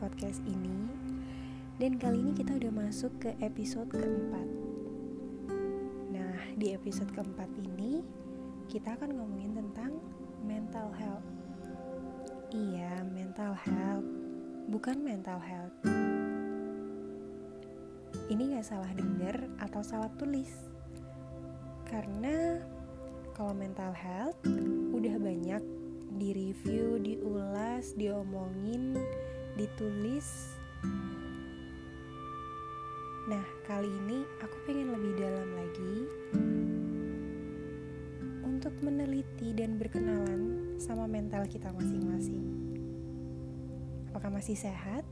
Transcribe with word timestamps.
podcast 0.00 0.40
ini. 0.48 0.88
Dan 1.76 2.00
kali 2.00 2.24
ini 2.24 2.32
kita 2.32 2.56
udah 2.56 2.72
masuk 2.72 3.12
ke 3.20 3.36
episode 3.44 3.92
keempat. 3.92 4.48
Nah 6.08 6.40
di 6.56 6.72
episode 6.72 7.12
keempat 7.12 7.52
ini 7.60 8.00
Kita 8.70 8.96
akan 8.96 9.18
ngomongin 9.18 9.52
tentang 9.58 9.98
mental 10.40 10.88
health. 10.94 11.26
Iya 12.54 13.04
mental 13.12 13.52
health. 13.52 14.08
Bukan 14.70 15.02
mental 15.02 15.42
health. 15.42 15.74
Ini 18.30 18.54
gak 18.54 18.66
salah 18.70 18.94
denger 18.94 19.50
atau 19.58 19.82
salah 19.82 20.08
tulis. 20.14 20.54
Karena 21.82 22.62
kalau 23.34 23.50
mental 23.50 23.90
health 23.90 24.38
udah 24.94 25.18
banyak 25.18 25.62
di 26.14 26.28
review, 26.30 27.02
diulas, 27.02 27.90
diomongin, 27.98 28.94
ditulis. 29.60 30.56
Nah, 33.28 33.44
kali 33.68 33.92
ini 33.92 34.24
aku 34.40 34.56
pengen 34.64 34.96
lebih 34.96 35.12
dalam 35.20 35.48
lagi 35.52 35.96
untuk 38.40 38.72
meneliti 38.80 39.52
dan 39.52 39.76
berkenalan 39.76 40.72
sama 40.80 41.04
mental 41.04 41.44
kita 41.44 41.68
masing-masing. 41.76 42.44
Apakah 44.08 44.32
masih 44.32 44.56
sehat? 44.56 45.04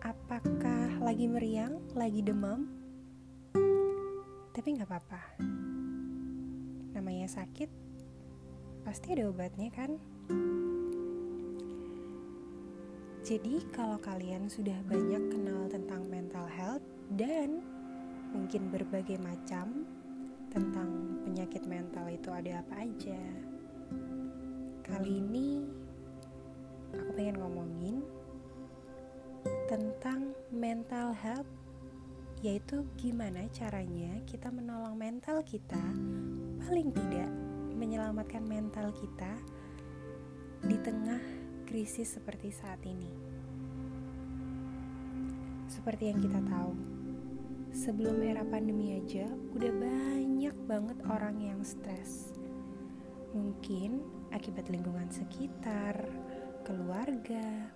Apakah 0.00 0.96
lagi 1.04 1.28
meriang, 1.28 1.84
lagi 1.92 2.24
demam? 2.24 2.64
Tapi 4.56 4.68
nggak 4.72 4.88
apa-apa. 4.88 5.22
Namanya 6.96 7.28
sakit, 7.28 7.68
pasti 8.88 9.12
ada 9.12 9.28
obatnya 9.28 9.68
kan? 9.68 10.00
Jadi 13.26 13.60
kalau 13.74 13.98
kalian 13.98 14.46
sudah 14.46 14.78
banyak 14.86 15.20
kenal 15.30 15.66
tentang 15.66 16.06
mental 16.06 16.46
health 16.46 16.84
dan 17.18 17.60
mungkin 18.30 18.70
berbagai 18.70 19.18
macam 19.18 19.84
tentang 20.48 21.18
penyakit 21.26 21.64
mental 21.68 22.08
itu 22.08 22.30
ada 22.32 22.62
apa 22.64 22.86
aja. 22.86 23.22
Kali 24.86 25.20
ini 25.20 25.66
aku 26.94 27.10
pengen 27.18 27.36
ngomongin 27.42 27.96
tentang 29.68 30.32
mental 30.48 31.12
health 31.12 31.48
yaitu 32.40 32.86
gimana 32.96 33.50
caranya 33.50 34.14
kita 34.24 34.48
menolong 34.48 34.94
mental 34.94 35.42
kita 35.42 35.82
paling 36.62 36.94
tidak 36.94 37.28
menyelamatkan 37.74 38.46
mental 38.46 38.94
kita 38.94 39.32
di 40.64 40.78
tengah 40.80 41.37
krisis 41.68 42.16
seperti 42.16 42.48
saat 42.48 42.80
ini. 42.88 43.12
Seperti 45.68 46.08
yang 46.08 46.24
kita 46.24 46.40
tahu, 46.48 46.72
sebelum 47.76 48.24
era 48.24 48.40
pandemi 48.40 48.96
aja 48.96 49.28
udah 49.52 49.72
banyak 49.76 50.56
banget 50.64 50.96
orang 51.12 51.36
yang 51.36 51.60
stres. 51.60 52.32
Mungkin 53.36 54.00
akibat 54.32 54.72
lingkungan 54.72 55.12
sekitar, 55.12 56.08
keluarga, 56.64 57.68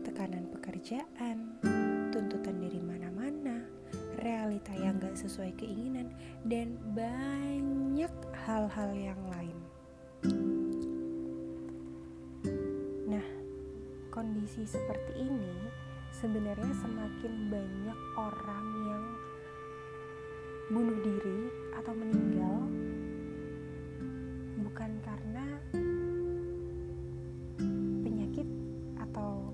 tekanan 0.00 0.48
pekerjaan, 0.56 1.60
tuntutan 2.08 2.56
dari 2.56 2.80
mana-mana, 2.80 3.68
realita 4.16 4.72
yang 4.80 4.96
gak 4.96 5.12
sesuai 5.12 5.52
keinginan, 5.60 6.08
dan 6.48 6.80
banyak 6.96 8.12
hal-hal 8.48 8.96
yang 8.96 9.20
lain. 9.28 9.55
Kondisi 14.16 14.64
seperti 14.64 15.28
ini 15.28 15.68
sebenarnya 16.08 16.72
semakin 16.80 17.52
banyak 17.52 17.98
orang 18.16 18.66
yang 18.88 19.04
bunuh 20.72 20.96
diri 21.04 21.52
atau 21.76 21.92
meninggal 21.92 22.64
bukan 24.64 24.90
karena 25.04 25.44
penyakit 28.00 28.48
atau 28.96 29.52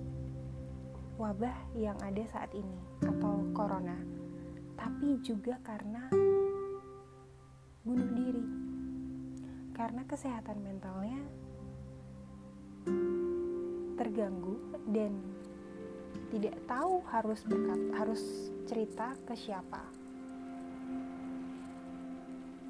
wabah 1.19 1.59
yang 1.75 1.99
ada 1.99 2.23
saat 2.31 2.55
ini 2.55 2.79
atau 3.03 3.43
corona, 3.51 3.99
tapi 4.79 5.19
juga 5.27 5.59
karena 5.67 6.07
bunuh 7.83 8.11
diri. 8.15 8.47
Karena 9.75 10.07
kesehatan 10.07 10.63
mentalnya 10.63 11.19
terganggu 14.03 14.59
dan 14.91 15.15
tidak 16.35 16.59
tahu 16.67 17.07
harus 17.07 17.47
berkata, 17.47 17.87
harus 18.03 18.51
cerita 18.67 19.15
ke 19.23 19.39
siapa. 19.39 19.79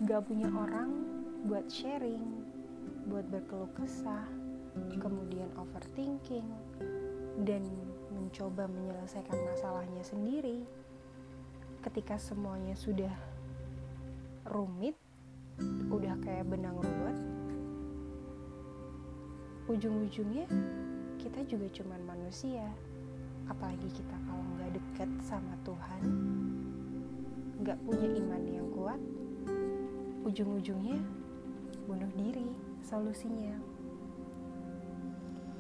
Gak 0.05 0.29
punya 0.29 0.53
orang 0.53 0.93
buat 1.49 1.73
sharing, 1.73 2.21
buat 3.09 3.25
berkeluh 3.33 3.73
kesah, 3.81 4.29
kemudian 5.01 5.49
overthinking, 5.57 6.45
dan 7.49 7.65
mencoba 8.13 8.69
menyelesaikan 8.69 9.41
masalahnya 9.57 10.05
sendiri. 10.05 10.69
Ketika 11.81 12.21
semuanya 12.21 12.77
sudah 12.77 13.15
rumit, 14.53 15.01
udah 15.89 16.13
kayak 16.21 16.45
benang 16.45 16.77
ruwet, 16.77 17.19
ujung-ujungnya 19.71 20.45
kita 21.23 21.47
juga 21.47 21.71
cuman 21.71 22.03
manusia. 22.03 22.67
Apalagi 23.47 23.87
kita 23.95 24.17
kalau 24.27 24.43
nggak 24.59 24.75
deket 24.75 25.11
sama 25.23 25.55
Tuhan 25.63 26.03
nggak 27.63 27.79
punya 27.87 28.09
iman 28.19 28.43
yang 28.51 28.67
kuat 28.75 28.99
ujung-ujungnya 30.27 30.99
bunuh 31.87 32.11
diri 32.19 32.51
solusinya. 32.83 33.55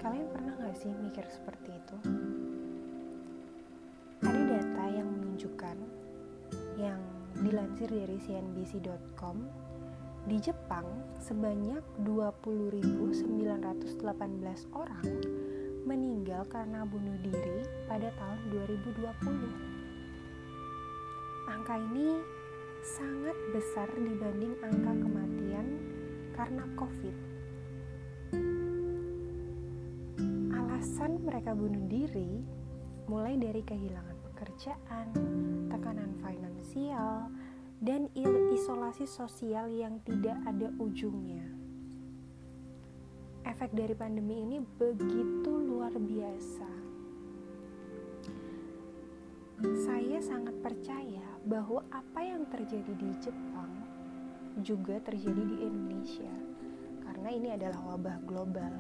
Kalian 0.03 0.27
pernah 0.35 0.55
nggak 0.59 0.75
sih 0.75 0.91
mikir 0.91 1.23
seperti 1.31 1.71
itu? 1.79 1.97
Ada 4.27 4.43
data 4.51 4.85
yang 4.91 5.07
menunjukkan 5.15 5.77
yang 6.75 6.99
dilansir 7.39 7.87
dari 7.87 8.19
cnbc.com 8.19 9.47
di 10.23 10.39
Jepang 10.39 10.87
sebanyak 11.19 11.83
20.918 12.07 14.07
orang 14.71 15.03
meninggal 15.83 16.47
karena 16.47 16.87
bunuh 16.87 17.19
diri 17.27 17.67
pada 17.91 18.07
tahun 18.15 18.39
2020. 18.55 19.03
Angka 21.51 21.75
ini 21.75 22.23
sangat 22.87 23.35
besar 23.51 23.91
dibanding 23.99 24.55
angka 24.63 24.95
kematian 24.95 25.67
karena 26.39 26.71
COVID. 26.79 27.17
Alasan 30.55 31.19
mereka 31.27 31.51
bunuh 31.59 31.83
diri 31.91 32.47
mulai 33.11 33.35
dari 33.35 33.67
kehilangan 33.67 34.23
pekerjaan, 34.31 35.11
tekanan 35.67 36.15
finansial, 36.23 37.27
dan 37.83 38.07
isolasi 38.55 39.11
sosial 39.11 39.67
yang 39.75 39.99
tidak 40.07 40.39
ada 40.47 40.71
ujungnya. 40.79 41.43
Efek 43.43 43.75
dari 43.75 43.91
pandemi 43.99 44.39
ini 44.39 44.63
begitu 44.63 45.51
luar 45.51 45.91
biasa. 45.91 46.71
Saya 49.83 50.23
sangat 50.23 50.55
percaya 50.63 51.27
bahwa 51.43 51.83
apa 51.91 52.23
yang 52.23 52.47
terjadi 52.47 52.95
di 52.95 53.11
Jepang 53.19 53.71
juga 54.63 55.03
terjadi 55.03 55.43
di 55.43 55.57
Indonesia, 55.67 56.35
karena 57.03 57.29
ini 57.35 57.49
adalah 57.51 57.83
wabah 57.95 58.19
global. 58.23 58.75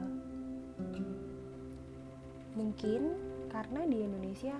Mungkin 2.54 3.02
karena 3.50 3.82
di 3.82 3.98
Indonesia 3.98 4.54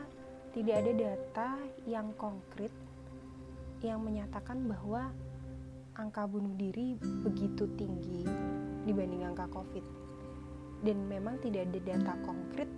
tidak 0.51 0.83
ada 0.83 0.93
data 0.99 1.49
yang 1.87 2.11
konkret 2.19 2.75
yang 3.87 4.03
menyatakan 4.03 4.63
bahwa 4.67 5.11
angka 5.99 6.25
bunuh 6.25 6.55
diri 6.57 6.97
begitu 7.01 7.69
tinggi 7.77 8.25
dibanding 8.89 9.29
angka 9.29 9.47
COVID, 9.51 9.85
dan 10.83 10.99
memang 11.07 11.39
tidak 11.43 11.69
ada 11.71 11.79
data 11.83 12.15
konkret 12.27 12.71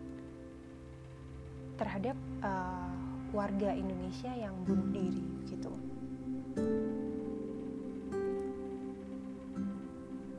terhadap 1.80 2.16
uh, 2.42 2.92
warga 3.34 3.74
Indonesia 3.74 4.30
yang 4.34 4.54
bunuh 4.66 4.88
diri, 4.92 5.24
gitu. 5.48 5.72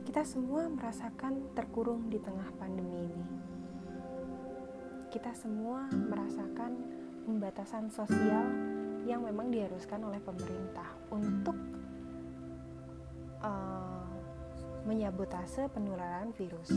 Kita 0.06 0.22
semua 0.24 0.64
merasakan 0.72 1.52
terkurung 1.52 2.08
di 2.08 2.16
tengah 2.16 2.48
pandemi 2.56 3.04
ini. 3.04 3.24
Kita 5.12 5.32
semua 5.36 5.88
merasakan 5.92 6.72
pembatasan 7.28 7.92
sosial 7.92 8.75
yang 9.06 9.22
memang 9.22 9.54
diharuskan 9.54 10.02
oleh 10.02 10.18
pemerintah 10.18 10.90
untuk 11.14 11.54
uh, 13.38 14.10
menyabotase 14.82 15.70
penularan 15.70 16.34
virus. 16.34 16.74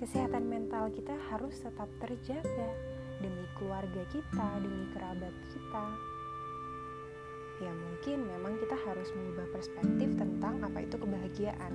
kesehatan 0.00 0.48
mental 0.48 0.88
kita 0.96 1.12
harus 1.28 1.60
tetap 1.60 1.84
terjaga 2.00 2.72
demi 3.20 3.44
keluarga 3.60 4.00
kita, 4.08 4.48
demi 4.64 4.88
kerabat 4.96 5.34
kita. 5.52 5.86
Ya 7.60 7.68
mungkin 7.68 8.24
memang 8.24 8.56
kita 8.64 8.80
harus 8.88 9.12
mengubah 9.12 9.44
perspektif 9.52 10.16
tentang 10.16 10.64
apa 10.64 10.88
itu 10.88 10.96
kebahagiaan. 10.96 11.74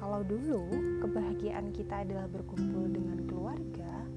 Kalau 0.00 0.24
dulu 0.24 0.72
kebahagiaan 1.04 1.68
kita 1.76 2.00
adalah 2.00 2.24
berkumpul 2.32 2.88
dengan 2.88 3.20
keluarga, 3.28 4.08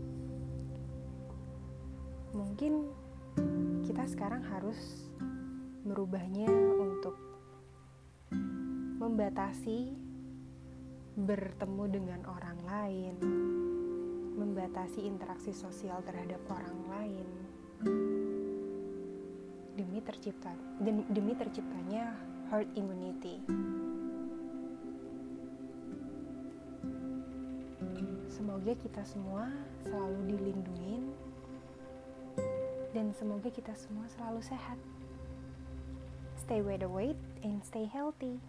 mungkin 2.32 2.88
kita 3.92 4.08
sekarang 4.08 4.40
harus 4.48 5.12
merubahnya 5.84 6.48
untuk 6.80 7.12
membatasi 9.04 9.92
bertemu 11.20 11.84
dengan 11.92 12.24
orang 12.24 12.56
lain, 12.64 13.20
membatasi 14.40 15.04
interaksi 15.04 15.52
sosial 15.52 16.00
terhadap 16.08 16.40
orang 16.48 16.80
lain 16.88 17.28
demi 19.76 20.00
tercipta 20.00 20.56
demi 21.12 21.36
terciptanya 21.36 22.16
herd 22.48 22.72
immunity. 22.80 23.44
Semoga 28.32 28.72
kita 28.72 29.04
semua 29.04 29.52
selalu 29.84 30.32
dilindungi 30.32 31.21
semoga 33.16 33.52
kita 33.52 33.76
semua 33.76 34.08
selalu 34.18 34.42
sehat. 34.44 34.80
Stay 36.40 36.64
wide 36.64 36.84
awake 36.84 37.20
and 37.46 37.62
stay 37.64 37.86
healthy. 37.88 38.40